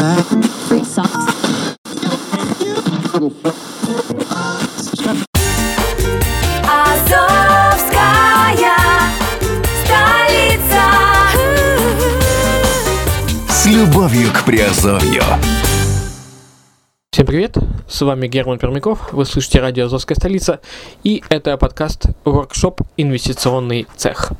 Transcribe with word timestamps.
Free 0.00 0.82
socks. 0.82 1.28
Азовская 6.64 8.16
столица. 9.84 10.82
С 13.46 13.66
любовью 13.66 14.32
к 14.32 14.44
Приазовью. 14.46 15.22
Всем 17.12 17.26
привет, 17.26 17.58
с 17.86 18.00
вами 18.00 18.26
Герман 18.26 18.58
Пермяков, 18.58 19.12
вы 19.12 19.26
слышите 19.26 19.60
радио 19.60 19.84
«Азовская 19.84 20.16
столица» 20.16 20.60
и 21.04 21.22
это 21.28 21.58
подкаст 21.58 22.06
«Воркшоп. 22.24 22.80
Инвестиционный 22.96 23.86
цех». 23.98 24.32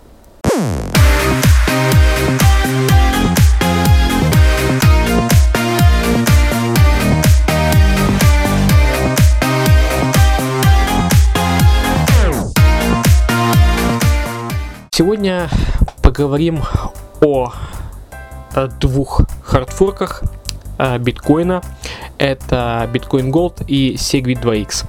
Поговорим 16.21 16.61
о 17.23 17.51
э, 18.55 18.69
двух 18.79 19.23
хардфорках 19.43 20.23
э, 20.77 20.99
биткоина. 20.99 21.63
Это 22.19 22.87
Bitcoin 22.93 23.31
Gold 23.31 23.65
и 23.67 23.95
Segwit 23.95 24.43
2X. 24.43 24.85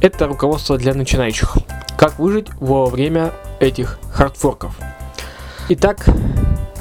Это 0.00 0.26
руководство 0.26 0.76
для 0.78 0.94
начинающих. 0.94 1.56
Как 1.96 2.18
выжить 2.18 2.48
во 2.58 2.86
время 2.86 3.30
этих 3.60 4.00
хардфорков. 4.10 4.76
Итак, 5.68 6.08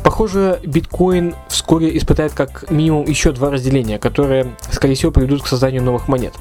похоже, 0.03 0.59
биткоин 0.63 1.35
вскоре 1.47 1.95
испытает 1.95 2.33
как 2.33 2.71
минимум 2.71 3.05
еще 3.05 3.31
два 3.31 3.51
разделения, 3.51 3.99
которые, 3.99 4.55
скорее 4.71 4.95
всего, 4.95 5.11
приведут 5.11 5.43
к 5.43 5.47
созданию 5.47 5.83
новых 5.83 6.07
монет. 6.07 6.33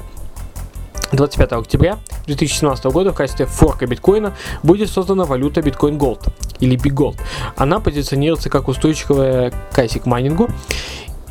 25 1.11 1.51
октября 1.53 1.99
2017 2.25 2.85
года 2.85 3.11
в 3.11 3.15
качестве 3.15 3.45
форка 3.45 3.85
биткоина 3.85 4.35
будет 4.63 4.89
создана 4.89 5.25
валюта 5.25 5.61
Bitcoin 5.61 5.97
Gold 5.97 6.31
или 6.59 6.77
Big 6.77 6.93
Gold. 6.93 7.17
Она 7.55 7.79
позиционируется 7.79 8.49
как 8.49 8.67
устойчивая 8.67 9.51
к 9.71 9.77
ASIC 9.77 10.03
майнингу. 10.05 10.49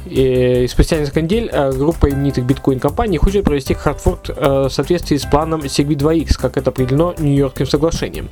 И 0.07 0.67
спустя 0.71 0.97
несколько 0.97 1.21
недель 1.21 1.51
э, 1.53 1.73
группа 1.73 2.09
именитых 2.09 2.47
биткоин-компаний 2.47 3.19
хочет 3.19 3.45
провести 3.45 3.75
хардфорк 3.75 4.31
э, 4.31 4.69
в 4.69 4.71
соответствии 4.71 5.19
с 5.19 5.27
планом 5.27 5.61
Segwit 5.61 5.99
2X, 5.99 6.39
как 6.41 6.57
это 6.57 6.71
определено 6.71 7.15
Нью-Йоркским 7.19 7.67
соглашением, 7.67 8.31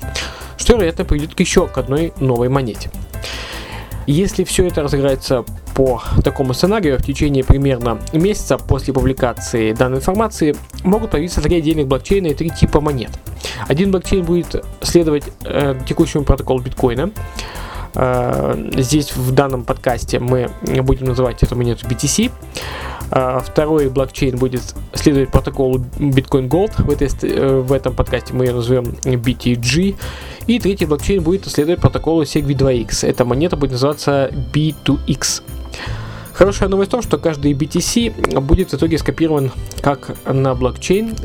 что, 0.56 0.76
вероятно, 0.76 1.04
приведет 1.04 1.34
к 1.34 1.40
еще 1.40 1.66
к 1.66 1.76
одной 1.76 2.14
новой 2.20 2.48
монете. 2.48 2.90
Если 4.06 4.44
все 4.44 4.66
это 4.66 4.82
разыграется 4.82 5.44
по 5.78 6.02
такому 6.24 6.54
сценарию, 6.54 6.98
в 6.98 7.04
течение 7.04 7.44
примерно 7.44 8.00
месяца 8.12 8.58
после 8.58 8.92
публикации 8.92 9.72
данной 9.72 9.98
информации 9.98 10.56
могут 10.82 11.12
появиться 11.12 11.40
три 11.40 11.58
отдельных 11.58 11.86
блокчейна 11.86 12.26
и 12.26 12.34
три 12.34 12.50
типа 12.50 12.80
монет. 12.80 13.12
Один 13.68 13.92
блокчейн 13.92 14.24
будет 14.24 14.64
следовать 14.80 15.22
э, 15.44 15.76
текущему 15.86 16.24
протоколу 16.24 16.60
биткоина. 16.62 17.12
Э, 17.94 18.70
здесь 18.76 19.14
в 19.14 19.30
данном 19.30 19.62
подкасте 19.62 20.18
мы 20.18 20.50
будем 20.82 21.06
называть 21.06 21.44
эту 21.44 21.54
монету 21.54 21.86
BTC. 21.86 22.32
Э, 23.12 23.38
второй 23.44 23.88
блокчейн 23.88 24.36
будет 24.36 24.74
следовать 24.94 25.30
протоколу 25.30 25.78
Bitcoin 25.98 26.48
Gold. 26.48 26.72
В, 26.82 26.90
этой, 26.90 27.08
э, 27.22 27.60
в 27.60 27.72
этом 27.72 27.94
подкасте 27.94 28.34
мы 28.34 28.46
ее 28.46 28.52
назовем 28.52 28.96
BTG. 29.04 29.94
И 30.48 30.58
третий 30.58 30.86
блокчейн 30.86 31.22
будет 31.22 31.46
следовать 31.46 31.80
протоколу 31.80 32.22
Segwit 32.22 32.56
2X. 32.56 33.06
Эта 33.06 33.24
монета 33.24 33.56
будет 33.56 33.70
называться 33.70 34.28
B2X. 34.52 35.42
Хорошая 36.38 36.68
новость 36.68 36.90
в 36.90 36.92
том, 36.92 37.02
что 37.02 37.18
каждый 37.18 37.52
BTC 37.52 38.40
будет 38.40 38.70
в 38.70 38.74
итоге 38.74 38.96
скопирован 38.96 39.50
как 39.80 40.14
на 40.24 40.54
блокчейн 40.54 41.16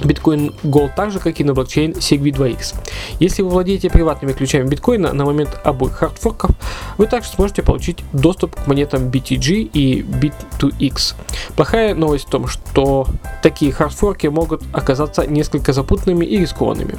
Bitcoin 0.00 0.54
Gold 0.62 0.92
так 0.96 1.10
же, 1.10 1.18
как 1.18 1.40
и 1.40 1.44
на 1.44 1.54
блокчейн 1.54 1.92
Segwit 1.92 2.36
2X. 2.36 2.74
Если 3.18 3.42
вы 3.42 3.50
владеете 3.50 3.90
приватными 3.90 4.32
ключами 4.32 4.68
биткоина 4.68 5.12
на 5.12 5.24
момент 5.24 5.60
обоих 5.64 5.94
хардфорков, 5.94 6.50
вы 6.98 7.06
также 7.06 7.28
сможете 7.30 7.62
получить 7.62 7.98
доступ 8.12 8.54
к 8.54 8.66
монетам 8.66 9.08
BTG 9.08 9.70
и 9.72 10.02
Bit2X. 10.02 11.14
Плохая 11.56 11.94
новость 11.94 12.26
в 12.26 12.30
том, 12.30 12.46
что 12.46 13.06
такие 13.42 13.72
хардфорки 13.72 14.26
могут 14.26 14.62
оказаться 14.72 15.26
несколько 15.26 15.72
запутанными 15.72 16.24
и 16.24 16.38
рискованными. 16.38 16.98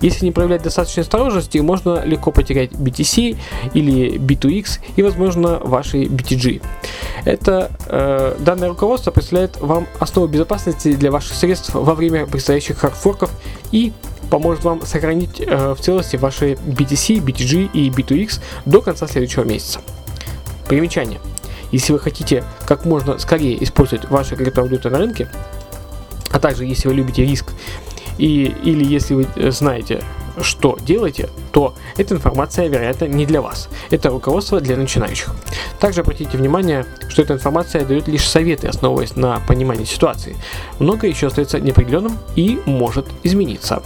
Если 0.00 0.24
не 0.24 0.32
проявлять 0.32 0.62
достаточной 0.62 1.02
осторожности, 1.02 1.58
можно 1.58 2.04
легко 2.04 2.30
потерять 2.30 2.72
BTC 2.72 3.36
или 3.74 4.18
B2X 4.18 4.80
и, 4.96 5.02
возможно, 5.02 5.58
ваши 5.62 6.04
BTG. 6.04 6.62
Это 7.24 7.70
э, 7.86 8.36
данное 8.38 8.68
руководство 8.68 9.10
представляет 9.10 9.60
вам 9.60 9.86
основу 9.98 10.28
безопасности 10.28 10.94
для 10.94 11.10
ваших 11.10 11.34
средств 11.34 11.74
во 11.74 11.94
время 11.94 12.26
предстоящих 12.38 12.78
хардфорков 12.78 13.32
и 13.72 13.92
поможет 14.30 14.62
вам 14.62 14.86
сохранить 14.86 15.40
э, 15.40 15.74
в 15.74 15.80
целости 15.80 16.14
ваши 16.14 16.52
BTC, 16.52 17.20
BTG 17.20 17.70
и 17.72 17.90
B2X 17.90 18.40
до 18.64 18.80
конца 18.80 19.08
следующего 19.08 19.42
месяца. 19.42 19.80
Примечание. 20.68 21.18
Если 21.72 21.92
вы 21.92 21.98
хотите 21.98 22.44
как 22.64 22.84
можно 22.84 23.18
скорее 23.18 23.62
использовать 23.64 24.08
ваши 24.08 24.36
криптовалюты 24.36 24.88
на 24.88 24.98
рынке, 24.98 25.28
а 26.30 26.38
также 26.38 26.64
если 26.64 26.86
вы 26.86 26.94
любите 26.94 27.24
риск 27.24 27.46
и, 28.18 28.54
или 28.62 28.84
если 28.84 29.14
вы 29.14 29.26
э, 29.34 29.50
знаете, 29.50 30.04
что 30.42 30.76
делаете, 30.80 31.28
то 31.52 31.74
эта 31.96 32.14
информация, 32.14 32.68
вероятно, 32.68 33.06
не 33.06 33.26
для 33.26 33.40
вас. 33.40 33.68
Это 33.90 34.10
руководство 34.10 34.60
для 34.60 34.76
начинающих. 34.76 35.34
Также 35.80 36.00
обратите 36.00 36.36
внимание, 36.36 36.86
что 37.08 37.22
эта 37.22 37.34
информация 37.34 37.84
дает 37.84 38.08
лишь 38.08 38.28
советы, 38.28 38.68
основываясь 38.68 39.16
на 39.16 39.40
понимании 39.40 39.84
ситуации. 39.84 40.36
Многое 40.78 41.10
еще 41.10 41.28
остается 41.28 41.60
неопределенным 41.60 42.18
и 42.36 42.60
может 42.66 43.06
измениться. 43.22 43.82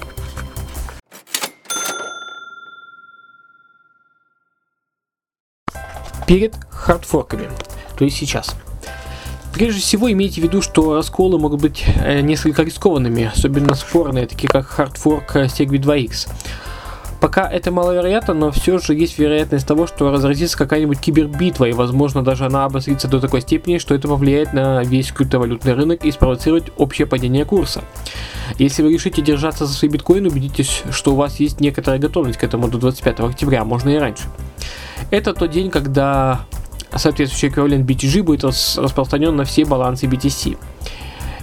Перед 6.26 6.54
хардфорками, 6.70 7.50
то 7.96 8.04
есть 8.04 8.16
сейчас. 8.16 8.54
Прежде 9.52 9.80
всего, 9.80 10.10
имейте 10.10 10.40
в 10.40 10.44
виду, 10.44 10.62
что 10.62 10.94
расколы 10.94 11.38
могут 11.38 11.60
быть 11.60 11.84
э, 11.86 12.20
несколько 12.22 12.62
рискованными, 12.62 13.30
особенно 13.34 13.74
спорные, 13.74 14.26
такие 14.26 14.48
как 14.48 14.66
хардфорк 14.66 15.36
Segwit 15.36 15.82
2X. 15.82 16.28
Пока 17.22 17.48
это 17.48 17.70
маловероятно, 17.70 18.34
но 18.34 18.50
все 18.50 18.78
же 18.78 18.94
есть 18.94 19.16
вероятность 19.16 19.64
того, 19.64 19.86
что 19.86 20.10
разразится 20.10 20.58
какая-нибудь 20.58 20.98
кибербитва, 20.98 21.66
и 21.66 21.72
возможно 21.72 22.24
даже 22.24 22.46
она 22.46 22.64
обострится 22.64 23.06
до 23.06 23.20
такой 23.20 23.42
степени, 23.42 23.78
что 23.78 23.94
это 23.94 24.08
повлияет 24.08 24.52
на 24.52 24.82
весь 24.82 25.12
криптовалютный 25.12 25.74
рынок 25.74 26.04
и 26.04 26.10
спровоцирует 26.10 26.72
общее 26.78 27.06
падение 27.06 27.44
курса. 27.44 27.84
Если 28.58 28.82
вы 28.82 28.92
решите 28.92 29.22
держаться 29.22 29.66
за 29.66 29.72
свои 29.72 29.88
биткоины, 29.88 30.30
убедитесь, 30.30 30.82
что 30.90 31.12
у 31.12 31.14
вас 31.14 31.38
есть 31.38 31.60
некоторая 31.60 32.00
готовность 32.00 32.40
к 32.40 32.42
этому 32.42 32.66
до 32.66 32.78
25 32.78 33.20
октября, 33.20 33.64
можно 33.64 33.90
и 33.90 33.98
раньше. 33.98 34.24
Это 35.12 35.32
тот 35.32 35.52
день, 35.52 35.70
когда 35.70 36.40
соответствующий 36.98 37.48
эквивалент 37.48 37.88
BTG 37.88 38.22
будет 38.22 38.44
распространен 38.44 39.34
на 39.36 39.44
все 39.44 39.64
балансы 39.64 40.06
BTC. 40.06 40.56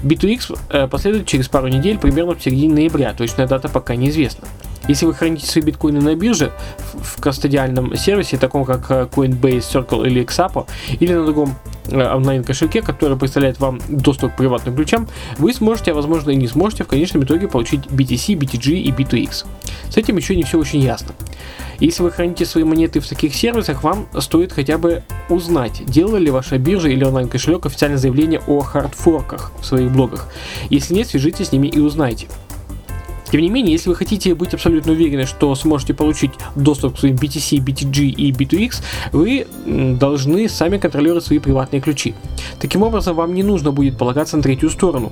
B2X 0.03 0.57
э, 0.69 0.87
последует 0.87 1.27
через 1.27 1.49
пару 1.49 1.67
недель, 1.67 1.97
примерно 1.97 2.35
в 2.35 2.41
середине 2.41 2.73
ноября, 2.73 3.13
точная 3.13 3.47
дата 3.47 3.67
пока 3.67 3.95
неизвестна. 3.95 4.47
Если 4.87 5.05
вы 5.05 5.13
храните 5.13 5.45
свои 5.45 5.63
биткоины 5.63 6.01
на 6.01 6.15
бирже, 6.15 6.51
в 6.77 7.21
кастодиальном 7.21 7.95
сервисе, 7.95 8.37
таком 8.37 8.65
как 8.65 8.89
э, 8.89 9.07
Coinbase, 9.11 9.59
Circle 9.59 10.07
или 10.07 10.25
Xapo, 10.25 10.67
или 10.99 11.13
на 11.13 11.25
другом 11.25 11.55
онлайн-кошельке, 11.91 12.81
который 12.81 13.17
представляет 13.17 13.59
вам 13.59 13.79
доступ 13.87 14.33
к 14.33 14.37
приватным 14.37 14.75
ключам, 14.75 15.07
вы 15.37 15.53
сможете, 15.53 15.91
а 15.91 15.95
возможно 15.95 16.31
и 16.31 16.35
не 16.35 16.47
сможете 16.47 16.83
в 16.83 16.87
конечном 16.87 17.23
итоге 17.23 17.47
получить 17.47 17.81
BTC, 17.87 18.35
BTG 18.37 18.73
и 18.73 18.91
B2X. 18.91 19.45
С 19.89 19.97
этим 19.97 20.17
еще 20.17 20.35
не 20.35 20.43
все 20.43 20.59
очень 20.59 20.81
ясно. 20.81 21.13
Если 21.79 22.03
вы 22.03 22.11
храните 22.11 22.45
свои 22.45 22.65
монеты 22.65 22.99
в 22.99 23.07
таких 23.07 23.33
сервисах, 23.33 23.83
вам 23.83 24.07
стоит 24.19 24.51
хотя 24.51 24.77
бы 24.77 25.03
узнать, 25.29 25.83
делала 25.85 26.17
ли 26.17 26.29
ваша 26.29 26.57
биржа 26.57 26.89
или 26.89 27.05
онлайн-кошелек 27.05 27.65
официальное 27.65 27.97
заявление 27.97 28.41
о 28.47 28.59
хардфорках 28.59 29.53
в 29.61 29.65
своих 29.65 29.91
блогах. 29.91 30.27
Если 30.69 30.93
нет, 30.93 31.07
свяжитесь 31.07 31.47
с 31.47 31.51
ними 31.53 31.67
и 31.67 31.79
узнайте. 31.79 32.27
Тем 33.31 33.41
не 33.41 33.49
менее, 33.49 33.73
если 33.73 33.89
вы 33.89 33.95
хотите 33.95 34.33
быть 34.33 34.53
абсолютно 34.53 34.93
уверены, 34.93 35.25
что 35.25 35.53
сможете 35.55 35.93
получить 35.93 36.31
доступ 36.55 36.95
к 36.95 36.99
своим 36.99 37.15
BTC, 37.15 37.57
BTG 37.63 38.05
и 38.05 38.31
B2X, 38.31 38.83
вы 39.11 39.47
должны 39.99 40.49
сами 40.49 40.77
контролировать 40.77 41.25
свои 41.25 41.39
приватные 41.39 41.81
ключи. 41.81 42.15
Таким 42.59 42.83
образом, 42.83 43.15
вам 43.15 43.33
не 43.33 43.43
нужно 43.43 43.71
будет 43.71 43.97
полагаться 43.97 44.37
на 44.37 44.43
третью 44.43 44.69
сторону. 44.69 45.11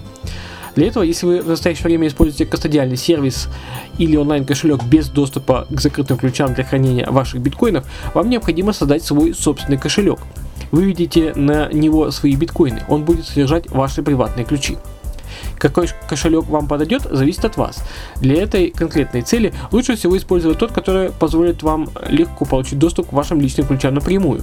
Для 0.76 0.88
этого, 0.88 1.02
если 1.02 1.26
вы 1.26 1.42
в 1.42 1.48
настоящее 1.48 1.86
время 1.86 2.08
используете 2.08 2.46
кастодиальный 2.46 2.98
сервис 2.98 3.50
или 3.98 4.16
онлайн-кошелек 4.16 4.84
без 4.84 5.10
доступа 5.10 5.66
к 5.72 5.82
закрытым 5.82 6.18
ключам 6.18 6.54
для 6.54 6.64
хранения 6.64 7.10
ваших 7.10 7.42
биткоинов, 7.42 7.86
вам 8.14 8.30
необходимо 8.30 8.74
создать 8.74 9.04
свой 9.04 9.34
собственный 9.34 9.80
кошелек. 9.80 10.20
Выведите 10.72 11.34
на 11.34 11.72
него 11.74 12.12
свои 12.12 12.36
биткоины, 12.36 12.84
он 12.90 13.06
будет 13.06 13.26
содержать 13.26 13.72
ваши 13.72 14.04
приватные 14.04 14.46
ключи. 14.46 14.78
Какой 15.58 15.90
кошелек 16.08 16.46
вам 16.48 16.68
подойдет, 16.68 17.04
зависит 17.10 17.46
от 17.46 17.58
вас. 17.58 17.84
Для 18.18 18.42
этой 18.42 18.70
конкретной 18.70 19.22
цели 19.22 19.54
лучше 19.72 19.96
всего 19.96 20.18
использовать 20.18 20.60
тот, 20.60 20.72
который 20.72 21.12
позволит 21.12 21.64
вам 21.64 21.90
легко 22.08 22.46
получить 22.46 22.80
доступ 22.80 23.10
к 23.10 23.14
вашим 23.14 23.42
личным 23.42 23.66
ключам 23.66 23.96
напрямую. 23.96 24.42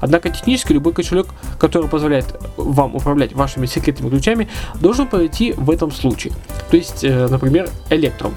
Однако 0.00 0.30
технически 0.30 0.72
любой 0.72 0.92
кошелек, 0.92 1.28
который 1.58 1.88
позволяет 1.88 2.26
вам 2.56 2.94
управлять 2.94 3.32
вашими 3.32 3.66
секретными 3.66 4.10
ключами, 4.10 4.48
должен 4.80 5.06
подойти 5.06 5.52
в 5.52 5.70
этом 5.70 5.92
случае. 5.92 6.32
То 6.70 6.76
есть, 6.76 7.04
э, 7.04 7.28
например, 7.28 7.68
Electrum. 7.90 8.32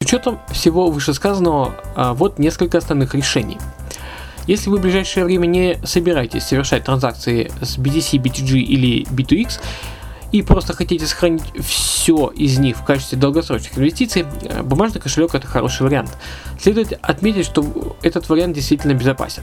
С 0.00 0.04
учетом 0.04 0.40
всего 0.50 0.90
вышесказанного, 0.90 1.74
а, 1.94 2.12
вот 2.12 2.38
несколько 2.38 2.78
основных 2.78 3.14
решений. 3.14 3.58
Если 4.46 4.70
вы 4.70 4.78
в 4.78 4.82
ближайшее 4.82 5.24
время 5.24 5.46
не 5.46 5.78
собираетесь 5.84 6.44
совершать 6.44 6.84
транзакции 6.84 7.50
с 7.60 7.78
BTC, 7.78 8.20
BTG 8.20 8.58
или 8.58 9.04
B2X, 9.04 9.60
и 10.32 10.42
просто 10.42 10.72
хотите 10.72 11.06
сохранить 11.06 11.42
все 11.60 12.32
из 12.34 12.58
них 12.58 12.78
в 12.78 12.84
качестве 12.84 13.18
долгосрочных 13.18 13.78
инвестиций, 13.78 14.24
э, 14.42 14.62
бумажный 14.62 15.00
кошелек 15.00 15.34
это 15.34 15.46
хороший 15.46 15.82
вариант. 15.82 16.16
Следует 16.58 16.98
отметить, 17.02 17.44
что 17.44 17.96
этот 18.02 18.28
вариант 18.28 18.54
действительно 18.54 18.94
безопасен. 18.94 19.42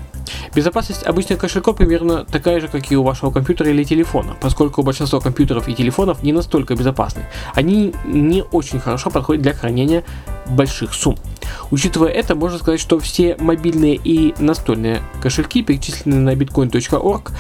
Безопасность 0.54 1.04
обычных 1.04 1.40
кошельков 1.40 1.78
примерно 1.78 2.26
такая 2.26 2.60
же, 2.60 2.68
как 2.68 2.92
и 2.92 2.98
у 2.98 3.04
вашего 3.04 3.32
компьютера 3.32 3.70
или 3.70 3.84
телефона, 3.84 4.36
поскольку 4.42 4.82
большинство 4.82 5.20
компьютеров 5.20 5.68
и 5.68 5.76
телефонов 5.76 6.24
не 6.24 6.34
настолько 6.34 6.76
безопасны. 6.76 7.24
Они 7.54 7.94
не 8.06 8.44
очень 8.44 8.80
хорошо 8.80 9.12
подходят 9.12 9.44
для 9.44 9.54
хранения 9.54 10.04
больших 10.48 10.94
сумм. 10.94 11.18
Учитывая 11.72 12.10
это, 12.10 12.36
можно 12.36 12.58
сказать, 12.58 12.80
что 12.80 13.00
все 13.00 13.36
мобильные 13.40 13.96
и 13.96 14.34
настольные 14.40 15.02
кошельки, 15.22 15.62
перечисленные 15.62 16.20
на 16.20 16.34
bitcoin.org, 16.34 17.32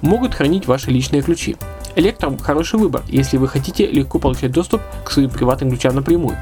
могут 0.00 0.34
хранить 0.34 0.66
ваши 0.66 0.90
личные 0.90 1.22
ключи. 1.22 1.56
Electrum– 1.98 2.40
хороший 2.42 2.78
выбор, 2.78 3.02
если 3.08 3.38
вы 3.38 3.48
хотите 3.48 3.84
легко 3.88 4.20
получать 4.20 4.52
доступ 4.52 4.80
к 5.04 5.10
своим 5.10 5.30
приватным 5.30 5.70
ключам 5.70 5.96
напрямую. 5.96 6.38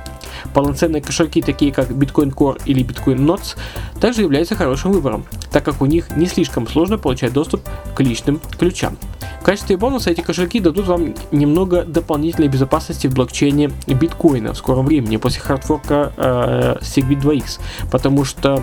Полноценные 0.52 1.00
кошельки, 1.00 1.40
такие 1.40 1.72
как 1.72 1.88
Bitcoin 1.88 2.34
Core 2.34 2.60
или 2.66 2.84
Bitcoin 2.84 3.16
Notes, 3.16 3.56
также 3.98 4.20
являются 4.20 4.54
хорошим 4.54 4.92
выбором, 4.92 5.24
так 5.50 5.64
как 5.64 5.80
у 5.80 5.86
них 5.86 6.14
не 6.14 6.26
слишком 6.26 6.68
сложно 6.68 6.98
получать 6.98 7.32
доступ 7.32 7.62
к 7.94 8.00
личным 8.00 8.38
ключам. 8.58 8.98
В 9.40 9.44
качестве 9.44 9.78
бонуса 9.78 10.10
эти 10.10 10.20
кошельки 10.20 10.60
дадут 10.60 10.88
вам 10.88 11.14
немного 11.32 11.84
дополнительной 11.84 12.48
безопасности 12.48 13.06
в 13.06 13.14
блокчейне 13.14 13.70
биткоина 13.86 14.52
в 14.52 14.58
скором 14.58 14.84
времени 14.84 15.16
после 15.16 15.40
хардфорка 15.40 16.12
э, 16.18 16.76
Segwit 16.82 17.22
2x, 17.22 17.60
потому 17.90 18.24
что 18.24 18.62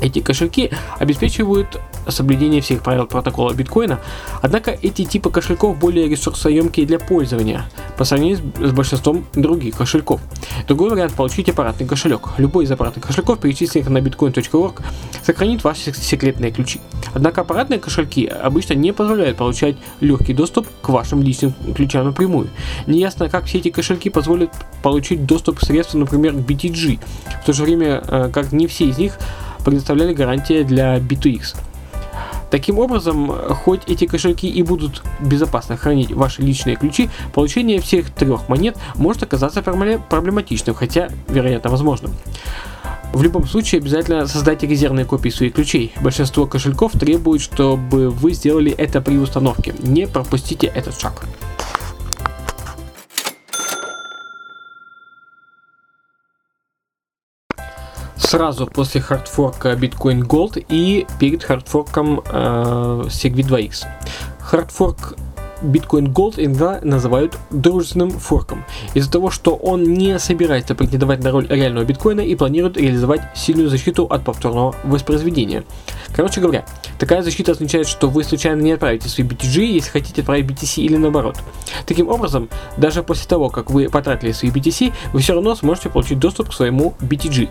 эти 0.00 0.20
кошельки 0.20 0.70
обеспечивают 0.98 1.80
соблюдение 2.08 2.60
всех 2.60 2.82
правил 2.82 3.06
протокола 3.06 3.52
биткоина, 3.52 4.00
однако 4.42 4.70
эти 4.70 5.04
типы 5.04 5.30
кошельков 5.30 5.78
более 5.78 6.08
ресурсоемкие 6.08 6.86
для 6.86 6.98
пользования 6.98 7.64
по 7.96 8.04
сравнению 8.04 8.38
с 8.38 8.72
большинством 8.72 9.26
других 9.34 9.76
кошельков. 9.76 10.20
Другой 10.66 10.90
вариант– 10.90 11.14
получить 11.16 11.48
аппаратный 11.48 11.86
кошелек. 11.86 12.28
Любой 12.38 12.64
из 12.64 12.70
аппаратных 12.70 13.06
кошельков, 13.06 13.40
перечисленных 13.40 13.88
на 13.90 13.98
bitcoin.org, 13.98 14.80
сохранит 15.22 15.64
ваши 15.64 15.92
секретные 15.92 16.50
ключи. 16.50 16.80
Однако 17.14 17.42
аппаратные 17.42 17.78
кошельки 17.78 18.26
обычно 18.26 18.74
не 18.74 18.92
позволяют 18.92 19.36
получать 19.36 19.76
легкий 20.00 20.32
доступ 20.32 20.66
к 20.80 20.88
вашим 20.88 21.22
личным 21.22 21.54
ключам 21.74 22.06
напрямую. 22.06 22.48
Неясно, 22.86 23.28
как 23.28 23.44
все 23.44 23.58
эти 23.58 23.70
кошельки 23.70 24.10
позволят 24.10 24.50
получить 24.82 25.26
доступ 25.26 25.58
к 25.58 25.66
средствам, 25.66 26.00
например, 26.00 26.32
к 26.32 26.36
BTG, 26.36 26.98
в 27.42 27.46
то 27.46 27.52
же 27.52 27.64
время 27.64 28.02
э, 28.06 28.30
как 28.32 28.52
не 28.52 28.66
все 28.66 28.86
из 28.86 28.98
них 28.98 29.18
предоставляли 29.64 30.14
гарантии 30.14 30.62
для 30.62 30.98
B2X. 30.98 31.56
Таким 32.50 32.80
образом, 32.80 33.32
хоть 33.50 33.82
эти 33.86 34.06
кошельки 34.06 34.48
и 34.48 34.62
будут 34.64 35.02
безопасно 35.20 35.76
хранить 35.76 36.12
ваши 36.12 36.42
личные 36.42 36.74
ключи, 36.74 37.08
получение 37.32 37.80
всех 37.80 38.10
трех 38.10 38.48
монет 38.48 38.76
может 38.96 39.22
оказаться 39.22 39.62
проблематичным, 39.62 40.74
хотя, 40.74 41.10
вероятно, 41.28 41.70
возможным. 41.70 42.12
В 43.12 43.22
любом 43.22 43.46
случае, 43.46 43.80
обязательно 43.80 44.26
создайте 44.26 44.66
резервные 44.66 45.04
копии 45.04 45.30
своих 45.30 45.54
ключей. 45.54 45.92
Большинство 46.00 46.46
кошельков 46.46 46.92
требует, 46.92 47.40
чтобы 47.40 48.10
вы 48.10 48.32
сделали 48.32 48.72
это 48.72 49.00
при 49.00 49.16
установке. 49.16 49.74
Не 49.80 50.06
пропустите 50.06 50.66
этот 50.68 51.00
шаг. 51.00 51.24
Сразу 58.30 58.68
после 58.68 59.00
хардфорка 59.00 59.72
Bitcoin 59.72 60.20
Gold 60.20 60.64
и 60.68 61.04
перед 61.18 61.42
хардфорком 61.42 62.20
э, 62.20 63.02
Segwit 63.08 63.48
2x. 63.48 63.86
Хардфорк 64.38 65.16
Bitcoin 65.62 66.12
Gold 66.12 66.34
иногда 66.36 66.80
называют 66.82 67.36
дружественным 67.50 68.10
форком, 68.10 68.64
из-за 68.94 69.10
того, 69.10 69.30
что 69.30 69.54
он 69.54 69.84
не 69.84 70.18
собирается 70.18 70.74
претендовать 70.74 71.22
на 71.22 71.30
роль 71.30 71.46
реального 71.48 71.84
биткоина 71.84 72.20
и 72.20 72.34
планирует 72.34 72.76
реализовать 72.76 73.22
сильную 73.34 73.68
защиту 73.68 74.04
от 74.04 74.24
повторного 74.24 74.74
воспроизведения. 74.84 75.64
Короче 76.14 76.40
говоря, 76.40 76.64
такая 76.98 77.22
защита 77.22 77.52
означает, 77.52 77.86
что 77.86 78.08
вы 78.08 78.24
случайно 78.24 78.60
не 78.60 78.72
отправите 78.72 79.08
свои 79.08 79.26
BTG, 79.26 79.64
если 79.64 79.90
хотите 79.90 80.22
отправить 80.22 80.46
BTC 80.46 80.82
или 80.82 80.96
наоборот. 80.96 81.36
Таким 81.86 82.08
образом, 82.08 82.48
даже 82.76 83.02
после 83.02 83.28
того, 83.28 83.48
как 83.48 83.70
вы 83.70 83.88
потратили 83.88 84.32
свои 84.32 84.50
BTC, 84.50 84.92
вы 85.12 85.20
все 85.20 85.34
равно 85.34 85.54
сможете 85.54 85.88
получить 85.88 86.18
доступ 86.18 86.50
к 86.50 86.52
своему 86.52 86.94
BTG. 87.00 87.48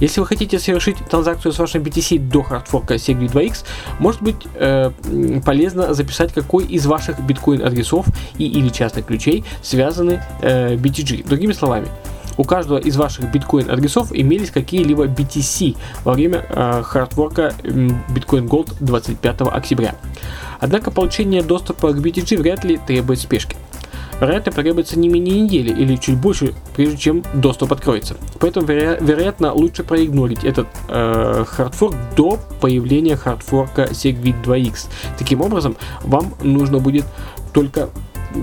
Если 0.00 0.20
вы 0.20 0.26
хотите 0.26 0.58
совершить 0.58 0.96
транзакцию 1.08 1.52
с 1.52 1.58
вашим 1.58 1.82
BTC 1.82 2.18
до 2.18 2.42
хардфорка 2.42 2.94
SegWit 2.94 3.32
2x, 3.32 3.64
может 3.98 4.22
быть 4.22 4.36
э, 4.54 4.90
полезно 5.44 5.94
записать, 5.94 6.32
какой 6.32 6.64
из 6.64 6.86
ваших 6.86 7.20
адресов 7.58 8.06
и 8.38 8.46
или 8.46 8.68
частных 8.68 9.06
ключей 9.06 9.44
связаны 9.62 10.22
э, 10.42 10.76
BTG. 10.76 11.26
Другими 11.28 11.52
словами, 11.52 11.88
у 12.36 12.44
каждого 12.44 12.78
из 12.78 12.96
ваших 12.96 13.30
биткоин 13.30 13.70
адресов 13.70 14.12
имелись 14.12 14.50
какие-либо 14.50 15.06
BTC 15.06 15.76
во 16.04 16.14
время 16.14 16.46
э, 16.48 16.82
хардворка 16.82 17.52
Bitcoin 17.62 18.48
Gold 18.48 18.74
25 18.80 19.42
октября. 19.42 19.94
Однако 20.58 20.90
получение 20.90 21.42
доступа 21.42 21.92
к 21.92 21.98
BTG 21.98 22.38
вряд 22.38 22.64
ли 22.64 22.78
требует 22.78 23.20
спешки. 23.20 23.56
Вероятно, 24.20 24.52
потребуется 24.52 24.98
не 24.98 25.08
менее 25.08 25.40
недели 25.40 25.70
или 25.70 25.96
чуть 25.96 26.18
больше, 26.18 26.52
прежде 26.76 26.98
чем 26.98 27.22
доступ 27.32 27.72
откроется. 27.72 28.16
Поэтому, 28.38 28.66
веро- 28.66 29.02
вероятно, 29.02 29.54
лучше 29.54 29.82
проигнорить 29.82 30.44
этот 30.44 30.68
э, 30.88 31.44
хардфорк 31.48 31.94
до 32.16 32.38
появления 32.60 33.16
хардфорка 33.16 33.84
Segwit 33.84 34.44
2x. 34.44 34.88
Таким 35.18 35.40
образом, 35.40 35.76
вам 36.02 36.34
нужно 36.42 36.80
будет 36.80 37.06
только 37.52 37.90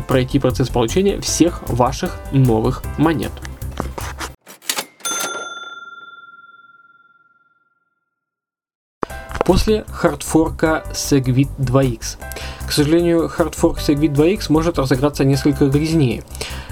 пройти 0.08 0.40
процесс 0.40 0.70
получения 0.70 1.20
всех 1.22 1.62
ваших 1.68 2.18
новых 2.32 2.84
монет. 2.98 3.32
После 9.46 9.86
хардфорка 9.90 10.84
Segwit 10.92 11.48
2x. 11.58 12.18
К 12.68 12.72
сожалению, 12.74 13.30
хардфорк 13.30 13.80
Segwit 13.80 14.14
2x 14.14 14.48
может 14.50 14.78
разыграться 14.78 15.24
несколько 15.24 15.68
грязнее. 15.68 16.24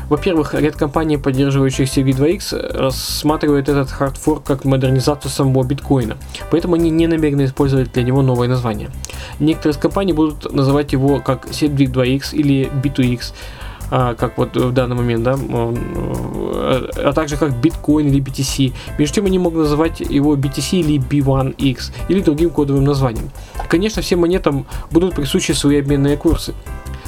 Во-первых, 0.10 0.54
ряд 0.54 0.76
компаний, 0.76 1.18
поддерживающих 1.18 1.88
Segwit 1.88 2.18
2x, 2.18 2.78
рассматривает 2.78 3.70
этот 3.70 3.90
хардфорк 3.90 4.44
как 4.44 4.66
модернизацию 4.66 5.32
самого 5.32 5.64
биткоина, 5.64 6.18
поэтому 6.52 6.76
они 6.76 6.90
не 6.90 7.08
намерены 7.08 7.46
использовать 7.46 7.92
для 7.94 8.04
него 8.04 8.22
новое 8.22 8.48
название. 8.48 8.90
Некоторые 9.40 9.74
из 9.74 9.78
компаний 9.78 10.14
будут 10.14 10.54
называть 10.54 10.94
его 10.94 11.20
как 11.20 11.48
Segwit 11.48 11.92
2x 11.92 12.36
или 12.36 12.70
B2x, 12.84 13.34
а, 13.92 14.16
как 14.16 14.38
вот 14.38 14.56
в 14.56 14.72
данный 14.72 14.96
момент, 14.96 15.24
да, 15.24 15.38
а 15.38 17.14
также 17.14 17.38
как 17.38 17.56
биткоин 17.56 18.08
или 18.08 18.22
BTC. 18.22 18.74
Между 18.98 19.16
тем 19.16 19.26
они 19.26 19.40
могут 19.40 19.60
называть 19.60 20.00
его 20.00 20.36
BTC 20.36 20.80
или 20.80 21.00
B1X 21.00 21.92
или 22.10 22.22
другим 22.22 22.50
кодовым 22.50 22.84
названием. 22.84 23.30
Конечно, 23.70 24.02
всем 24.02 24.22
монетам 24.22 24.66
будут 24.92 25.16
присущи 25.16 25.52
свои 25.52 25.80
обменные 25.80 26.18
курсы 26.18 26.54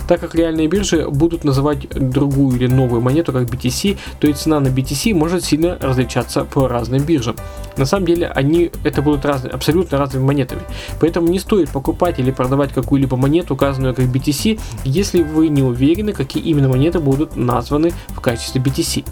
так 0.07 0.19
как 0.19 0.35
реальные 0.35 0.67
биржи 0.67 1.07
будут 1.07 1.43
называть 1.43 1.87
другую 1.89 2.57
или 2.57 2.67
новую 2.67 3.01
монету 3.01 3.33
как 3.33 3.43
BTC, 3.43 3.97
то 4.19 4.27
и 4.27 4.33
цена 4.33 4.59
на 4.59 4.67
BTC 4.67 5.13
может 5.13 5.43
сильно 5.43 5.77
различаться 5.79 6.45
по 6.45 6.67
разным 6.67 7.03
биржам. 7.03 7.35
На 7.77 7.85
самом 7.85 8.05
деле 8.05 8.27
они 8.27 8.71
это 8.83 9.01
будут 9.01 9.25
разные, 9.25 9.51
абсолютно 9.51 9.97
разными 9.97 10.23
монетами. 10.23 10.61
Поэтому 10.99 11.27
не 11.27 11.39
стоит 11.39 11.69
покупать 11.69 12.19
или 12.19 12.31
продавать 12.31 12.73
какую-либо 12.73 13.17
монету, 13.17 13.53
указанную 13.53 13.93
как 13.93 14.05
BTC, 14.05 14.59
если 14.83 15.21
вы 15.21 15.49
не 15.49 15.61
уверены, 15.61 16.13
какие 16.13 16.43
именно 16.43 16.69
монеты 16.69 16.99
будут 16.99 17.35
названы 17.35 17.91
в 18.09 18.19
качестве 18.19 18.61
BTC. 18.61 19.05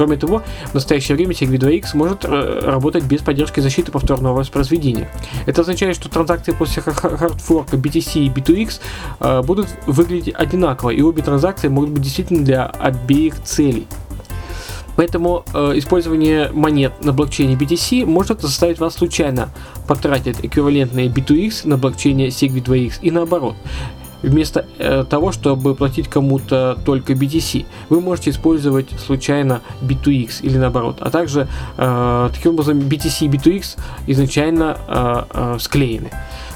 Кроме 0.00 0.16
того, 0.16 0.42
в 0.70 0.72
настоящее 0.72 1.14
время 1.14 1.34
Segwit 1.34 1.58
2X 1.58 1.88
может 1.92 2.24
э, 2.24 2.60
работать 2.62 3.04
без 3.04 3.20
поддержки 3.20 3.60
защиты 3.60 3.92
повторного 3.92 4.34
воспроизведения. 4.34 5.10
Это 5.44 5.60
означает, 5.60 5.94
что 5.94 6.08
транзакции 6.08 6.52
после 6.52 6.80
хардфорка 6.80 7.76
BTC 7.76 8.20
и 8.20 8.30
B2X 8.30 8.80
э, 9.20 9.42
будут 9.42 9.68
выглядеть 9.86 10.34
одинаково, 10.34 10.88
и 10.88 11.02
обе 11.02 11.20
транзакции 11.20 11.68
могут 11.68 11.90
быть 11.90 12.00
действительно 12.00 12.42
для 12.46 12.64
обеих 12.64 13.42
целей. 13.42 13.86
Поэтому 14.96 15.44
э, 15.52 15.72
использование 15.74 16.50
монет 16.50 17.04
на 17.04 17.12
блокчейне 17.12 17.56
BTC 17.56 18.06
может 18.06 18.40
заставить 18.40 18.78
вас 18.78 18.94
случайно 18.94 19.50
потратить 19.86 20.38
эквивалентные 20.42 21.08
B2X 21.08 21.68
на 21.68 21.76
блокчейне 21.76 22.28
SegWit2X 22.28 23.00
и 23.02 23.10
наоборот. 23.10 23.54
Вместо 24.22 24.66
э, 24.78 25.04
того, 25.08 25.32
чтобы 25.32 25.74
платить 25.74 26.08
кому-то 26.08 26.78
только 26.84 27.14
BTC, 27.14 27.64
вы 27.88 28.00
можете 28.00 28.30
использовать 28.30 28.90
случайно 28.98 29.62
B2X 29.82 30.42
или 30.42 30.58
наоборот. 30.58 30.96
А 31.00 31.10
также 31.10 31.48
э, 31.76 32.30
таким 32.32 32.52
образом 32.52 32.78
BTC 32.78 33.26
и 33.26 33.28
B2X 33.28 33.78
изначально 34.06 34.76
э, 34.88 35.56
склеены. 35.58 36.10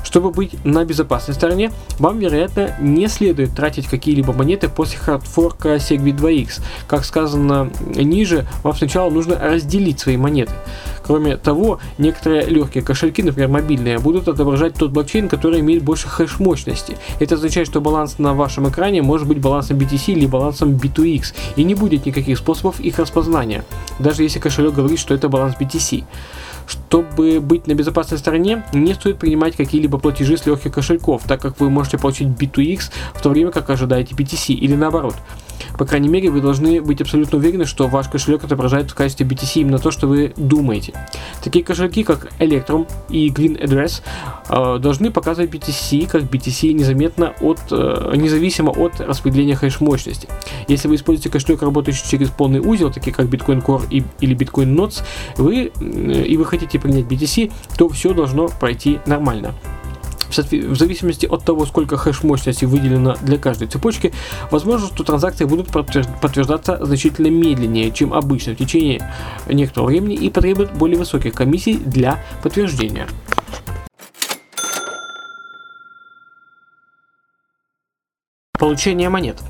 Чтобы 0.05 0.31
быть 0.31 0.53
на 0.65 0.85
безопасной 0.85 1.35
стороне, 1.35 1.73
вам, 1.99 2.19
вероятно, 2.19 2.77
не 2.81 3.09
следует 3.09 3.57
тратить 3.57 3.89
какие-либо 3.89 4.33
монеты 4.33 4.69
после 4.69 4.99
хардфорка 4.99 5.77
Segwit 5.77 6.19
2X. 6.19 6.61
Как 6.87 7.05
сказано 7.05 7.71
ниже, 7.97 8.47
вам 8.63 8.77
сначала 8.77 9.11
нужно 9.11 9.39
разделить 9.39 9.99
свои 9.99 10.17
монеты. 10.17 10.53
Кроме 11.05 11.37
того, 11.37 11.81
некоторые 11.99 12.47
легкие 12.47 12.83
кошельки, 12.83 13.23
например, 13.23 13.49
мобильные, 13.49 13.99
будут 13.99 14.29
отображать 14.29 14.75
тот 14.75 14.91
блокчейн, 14.91 15.29
который 15.29 15.61
имеет 15.61 15.83
больше 15.83 16.09
хэш 16.09 16.39
мощности. 16.39 16.97
Это 17.21 17.35
означает, 17.35 17.67
что 17.67 17.81
баланс 17.81 18.19
на 18.19 18.35
вашем 18.35 18.69
экране 18.69 19.03
может 19.03 19.27
быть 19.29 19.39
балансом 19.39 19.77
BTC 19.79 20.13
или 20.13 20.27
балансом 20.27 20.77
B2X, 20.77 21.35
и 21.57 21.65
не 21.65 21.75
будет 21.75 22.07
никаких 22.07 22.39
способов 22.39 22.81
их 22.81 22.99
распознания, 22.99 23.65
даже 23.99 24.23
если 24.23 24.39
кошелек 24.39 24.75
говорит, 24.75 24.99
что 24.99 25.15
это 25.15 25.29
баланс 25.29 25.57
BTC. 25.61 26.05
Чтобы 26.67 27.41
быть 27.41 27.67
на 27.67 27.75
безопасной 27.75 28.19
стороне, 28.19 28.65
не 28.73 28.95
стоит 28.95 29.19
принимать 29.19 29.57
какие-либо 29.57 29.99
платежи 29.99 30.37
с 30.37 30.47
легких 30.47 30.73
кошельков, 30.73 31.25
так 31.25 31.41
как 31.41 31.61
вы 31.61 31.71
можете 31.71 31.99
получить 31.99 32.29
B2X 32.29 32.91
в 33.15 33.23
то 33.23 33.31
время 33.31 33.51
как 33.51 33.71
ожидаете 33.71 34.15
BTC 34.15 34.55
или 34.55 34.75
наоборот. 34.75 35.15
По 35.79 35.85
крайней 35.85 36.09
мере, 36.09 36.31
вы 36.31 36.41
должны 36.41 36.81
быть 36.81 37.01
абсолютно 37.01 37.39
уверены, 37.39 37.65
что 37.65 37.89
ваш 37.89 38.09
кошелек 38.09 38.45
отображает 38.45 38.91
в 38.91 38.95
качестве 38.95 39.27
BTC 39.27 39.61
именно 39.61 39.79
то, 39.79 39.91
что 39.91 40.07
вы 40.07 40.33
думаете. 40.37 40.93
Такие 41.43 41.65
кошельки, 41.65 42.05
как 42.05 42.29
Electrum 42.39 42.89
и 43.09 43.29
Green 43.29 43.61
Address, 43.61 44.03
э, 44.49 44.79
должны 44.79 45.11
показывать 45.11 45.51
BTC 45.51 46.09
как 46.09 46.23
BTC 46.23 46.73
незаметно 46.73 47.35
от, 47.41 47.61
э, 47.71 48.13
независимо 48.17 48.71
от 48.71 49.01
распределения 49.01 49.57
хэш 49.57 49.81
мощности. 49.81 50.29
Если 50.69 50.89
вы 50.89 50.97
используете 50.97 51.31
кошелек, 51.31 51.63
работающий 51.63 52.09
через 52.09 52.31
полный 52.31 52.61
узел, 52.61 52.91
такие 52.93 53.13
как 53.15 53.27
Bitcoin 53.27 53.65
Core 53.65 53.87
и, 53.91 54.05
или 54.21 54.37
Bitcoin 54.37 54.75
Notes, 54.75 55.03
вы, 55.37 55.73
э, 55.75 56.25
и 56.25 56.37
вы 56.37 56.45
хотите 56.45 56.79
принять 56.79 57.05
BTC, 57.05 57.53
то 57.77 57.89
все 57.89 58.15
должно 58.15 58.49
пройти 58.49 58.99
нормально. 59.07 59.55
В 60.43 60.77
зависимости 60.77 61.27
от 61.27 61.45
того, 61.45 61.67
сколько 61.67 61.97
хэш 61.97 62.23
мощности 62.23 62.65
выделено 62.65 63.17
для 63.23 63.39
каждой 63.39 63.69
цепочки, 63.69 64.13
возможно, 64.51 64.89
что 64.89 65.05
транзакции 65.05 65.45
будут 65.45 65.69
подтверждаться 65.69 66.85
значительно 66.85 67.29
медленнее, 67.29 67.91
чем 67.91 68.13
обычно 68.13 68.55
в 68.55 68.57
течение 68.57 69.09
некоторого 69.49 69.89
времени 69.89 70.17
и 70.17 70.31
потребуют 70.31 70.73
более 70.73 70.99
высоких 70.99 71.35
комиссий 71.35 71.77
для 71.77 72.23
подтверждения. 72.43 73.07
Получение 78.59 79.09
монет. 79.09 79.43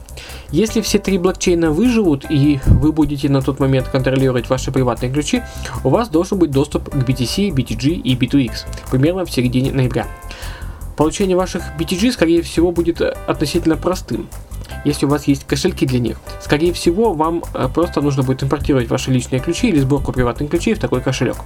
Если 0.51 0.81
все 0.81 0.99
три 0.99 1.19
блокчейна 1.19 1.71
выживут 1.71 2.31
и 2.31 2.61
вы 2.67 2.93
будете 2.93 3.29
на 3.29 3.43
тот 3.43 3.61
момент 3.61 3.89
контролировать 3.89 4.49
ваши 4.49 4.71
приватные 4.73 5.11
ключи, 5.11 5.43
у 5.83 5.89
вас 5.89 6.09
должен 6.09 6.39
быть 6.39 6.51
доступ 6.51 6.91
к 6.91 6.95
BTC, 6.95 7.51
BTG 7.51 7.89
и 7.91 8.17
B2X 8.17 8.67
примерно 8.91 9.25
в 9.25 9.31
середине 9.31 9.73
ноября. 9.73 10.07
Получение 10.97 11.37
ваших 11.37 11.63
BTG, 11.79 12.13
скорее 12.13 12.43
всего, 12.43 12.71
будет 12.71 13.01
э, 13.01 13.17
относительно 13.27 13.77
простым, 13.77 14.29
если 14.85 15.07
у 15.07 15.09
вас 15.09 15.27
есть 15.27 15.45
кошельки 15.45 15.87
для 15.87 15.99
них. 15.99 16.21
Скорее 16.41 16.73
всего, 16.73 17.13
вам 17.15 17.43
э, 17.55 17.69
просто 17.73 18.01
нужно 18.01 18.23
будет 18.23 18.43
импортировать 18.43 18.89
ваши 18.89 19.11
личные 19.11 19.41
ключи 19.41 19.69
или 19.69 19.79
сборку 19.81 20.13
приватных 20.13 20.51
ключей 20.51 20.75
в 20.75 20.79
такой 20.79 21.01
кошелек. 21.01 21.37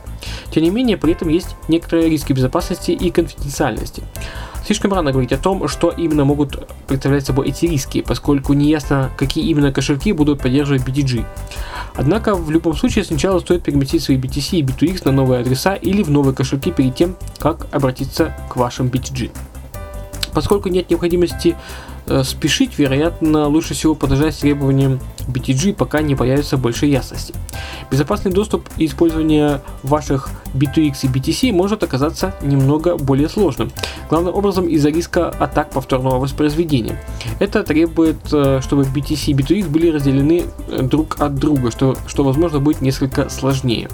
Тем 0.50 0.62
не 0.62 0.70
менее, 0.70 0.96
при 0.96 1.12
этом 1.12 1.28
есть 1.28 1.56
некоторые 1.68 2.08
риски 2.08 2.32
безопасности 2.32 2.90
и 2.90 3.10
конфиденциальности. 3.10 4.02
Слишком 4.68 4.92
рано 4.92 5.12
говорить 5.12 5.32
о 5.32 5.38
том, 5.38 5.66
что 5.66 5.88
именно 5.88 6.26
могут 6.26 6.68
представлять 6.86 7.24
собой 7.24 7.48
эти 7.48 7.64
риски, 7.64 8.02
поскольку 8.02 8.52
не 8.52 8.68
ясно, 8.68 9.10
какие 9.16 9.46
именно 9.46 9.72
кошельки 9.72 10.12
будут 10.12 10.42
поддерживать 10.42 10.82
BTG. 10.82 11.24
Однако 11.94 12.34
в 12.34 12.50
любом 12.50 12.76
случае 12.76 13.04
сначала 13.04 13.38
стоит 13.38 13.62
переместить 13.62 14.02
свои 14.02 14.18
BTC 14.18 14.58
и 14.58 14.62
B2X 14.62 15.02
на 15.06 15.12
новые 15.12 15.40
адреса 15.40 15.74
или 15.74 16.02
в 16.02 16.10
новые 16.10 16.34
кошельки 16.34 16.70
перед 16.70 16.94
тем, 16.94 17.16
как 17.38 17.66
обратиться 17.72 18.36
к 18.50 18.56
вашим 18.56 18.88
BTG. 18.88 19.30
Поскольку 20.34 20.68
нет 20.68 20.90
необходимости 20.90 21.56
спешить, 22.24 22.78
вероятно, 22.78 23.46
лучше 23.48 23.74
всего 23.74 23.94
подождать 23.94 24.34
с 24.34 24.38
требованием 24.38 25.00
BTG, 25.28 25.74
пока 25.74 26.00
не 26.00 26.14
появится 26.14 26.56
больше 26.56 26.86
ясности. 26.86 27.34
Безопасный 27.90 28.32
доступ 28.32 28.68
и 28.76 28.86
использование 28.86 29.60
ваших 29.82 30.30
B2X 30.54 30.98
и 31.02 31.06
BTC 31.06 31.52
может 31.52 31.82
оказаться 31.82 32.34
немного 32.42 32.96
более 32.96 33.28
сложным. 33.28 33.70
Главным 34.08 34.34
образом 34.34 34.66
из-за 34.68 34.90
риска 34.90 35.28
атак 35.28 35.70
повторного 35.70 36.18
воспроизведения. 36.18 37.00
Это 37.38 37.62
требует, 37.62 38.18
э, 38.32 38.60
чтобы 38.62 38.82
BTC 38.82 39.30
и 39.30 39.34
B2X 39.34 39.68
были 39.68 39.90
разделены 39.90 40.44
э, 40.68 40.82
друг 40.82 41.20
от 41.20 41.34
друга, 41.34 41.70
что, 41.70 41.96
что 42.06 42.24
возможно 42.24 42.60
будет 42.60 42.80
несколько 42.80 43.28
сложнее. 43.28 43.88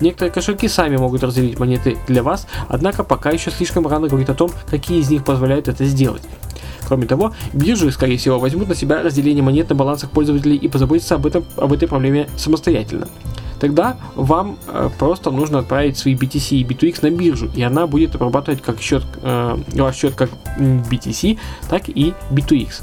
Некоторые 0.00 0.32
кошельки 0.32 0.68
сами 0.68 0.96
могут 0.96 1.22
разделить 1.22 1.58
монеты 1.58 1.98
для 2.06 2.22
вас, 2.22 2.46
однако 2.68 3.04
пока 3.04 3.30
еще 3.30 3.50
слишком 3.50 3.86
рано 3.86 4.08
говорить 4.08 4.28
о 4.28 4.34
том, 4.34 4.50
какие 4.68 5.00
из 5.00 5.10
них 5.10 5.24
позволяют 5.24 5.68
это 5.68 5.84
сделать. 5.84 6.22
Кроме 6.90 7.06
того, 7.06 7.32
биржи, 7.52 7.92
скорее 7.92 8.16
всего, 8.16 8.40
возьмут 8.40 8.68
на 8.68 8.74
себя 8.74 9.00
разделение 9.00 9.44
монет 9.44 9.68
на 9.68 9.76
балансах 9.76 10.10
пользователей 10.10 10.56
и 10.56 10.66
позаботятся 10.66 11.14
об, 11.14 11.24
этом, 11.24 11.44
об 11.56 11.72
этой 11.72 11.86
проблеме 11.86 12.28
самостоятельно. 12.36 13.06
Тогда 13.60 13.96
вам 14.16 14.58
э, 14.66 14.90
просто 14.98 15.30
нужно 15.30 15.60
отправить 15.60 15.96
свои 15.96 16.16
BTC 16.16 16.56
и 16.56 16.64
B2X 16.64 16.98
на 17.02 17.12
биржу, 17.12 17.48
и 17.54 17.62
она 17.62 17.86
будет 17.86 18.16
обрабатывать 18.16 18.60
как 18.60 18.80
счет, 18.80 19.04
э, 19.22 19.56
ваш 19.74 19.94
счет 19.94 20.16
как 20.16 20.30
BTC, 20.58 21.38
так 21.68 21.88
и 21.88 22.12
B2X. 22.32 22.82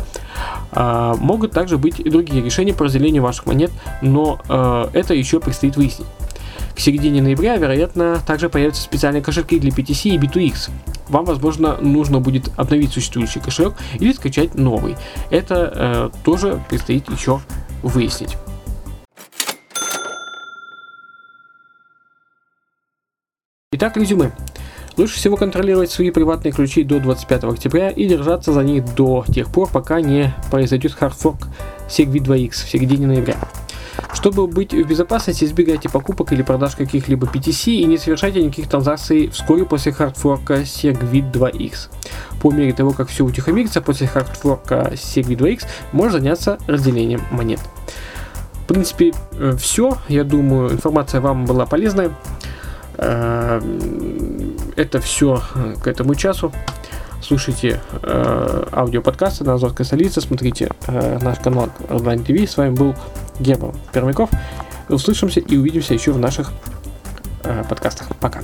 Э, 0.71 1.15
могут 1.19 1.51
также 1.51 1.77
быть 1.77 1.99
и 1.99 2.09
другие 2.09 2.41
решения 2.41 2.73
по 2.73 2.85
разделению 2.85 3.23
ваших 3.23 3.45
монет, 3.45 3.71
но 4.01 4.39
э, 4.47 4.87
это 4.93 5.13
еще 5.15 5.41
предстоит 5.41 5.75
выяснить. 5.75 6.07
К 6.77 6.79
середине 6.79 7.23
ноября, 7.23 7.57
вероятно, 7.57 8.21
также 8.27 8.49
появятся 8.49 8.83
специальные 8.83 9.23
кошельки 9.23 9.57
для 9.57 9.71
PTC 9.71 10.11
и 10.11 10.17
B2X. 10.19 10.69
Вам, 11.09 11.25
возможно, 11.25 11.75
нужно 11.77 12.19
будет 12.19 12.51
обновить 12.55 12.91
существующий 12.91 13.39
кошелек 13.39 13.73
или 13.99 14.13
скачать 14.13 14.53
новый. 14.53 14.95
Это 15.31 16.11
э, 16.13 16.23
тоже 16.23 16.63
предстоит 16.69 17.09
еще 17.09 17.41
выяснить. 17.81 18.37
Итак, 23.71 23.97
резюме. 23.97 24.31
Лучше 24.97 25.15
всего 25.15 25.35
контролировать 25.35 25.89
свои 25.89 26.11
приватные 26.11 26.51
ключи 26.51 26.83
до 26.83 26.99
25 26.99 27.45
октября 27.45 27.89
и 27.89 28.07
держаться 28.07 28.53
за 28.53 28.63
них 28.63 28.85
до 28.93 29.25
тех 29.33 29.51
пор, 29.51 29.67
пока 29.67 29.99
не 29.99 30.31
произойдет 30.51 30.93
хардфорк 30.93 31.47
Segwit 31.89 32.25
2X 32.25 32.51
в 32.51 32.69
середине 32.69 33.07
ноября. 33.07 33.37
Чтобы 34.17 34.47
быть 34.47 34.73
в 34.73 34.83
безопасности, 34.83 35.43
избегайте 35.45 35.89
покупок 35.89 36.33
или 36.33 36.41
продаж 36.41 36.75
каких-либо 36.75 37.27
PTC 37.27 37.73
и 37.73 37.85
не 37.85 37.99
совершайте 37.99 38.41
никаких 38.41 38.67
транзакций 38.67 39.27
вскоре 39.27 39.63
после 39.63 39.91
хардфорка 39.91 40.61
Segwit 40.61 41.31
2X. 41.31 41.89
По 42.41 42.51
мере 42.51 42.73
того, 42.73 42.93
как 42.93 43.09
все 43.09 43.23
утихомирится 43.23 43.79
после 43.79 44.07
хардфорка 44.07 44.91
Segwit 44.95 45.37
2X, 45.37 45.65
можно 45.91 46.13
заняться 46.13 46.57
разделением 46.65 47.21
монет. 47.29 47.59
В 48.53 48.65
принципе, 48.67 49.13
э, 49.33 49.55
все. 49.55 49.99
Я 50.07 50.23
думаю, 50.23 50.71
информация 50.71 51.21
вам 51.21 51.45
была 51.45 51.67
полезная. 51.67 52.09
Э, 52.97 53.61
это 54.75 54.99
все 54.99 55.43
к 55.83 55.85
этому 55.85 56.15
часу 56.15 56.51
слушайте 57.21 57.81
э, 58.03 58.63
аудиоподкасты 58.71 59.43
на 59.43 59.55
Азовской 59.55 59.85
столице, 59.85 60.21
смотрите 60.21 60.69
э, 60.87 61.19
наш 61.21 61.39
канал 61.39 61.69
Online 61.89 62.25
TV. 62.25 62.47
С 62.47 62.57
вами 62.57 62.73
был 62.73 62.95
Герман 63.39 63.73
Пермяков. 63.91 64.29
Услышимся 64.89 65.39
и 65.39 65.57
увидимся 65.57 65.93
еще 65.93 66.11
в 66.11 66.19
наших 66.19 66.51
э, 67.43 67.63
подкастах. 67.67 68.07
Пока. 68.19 68.41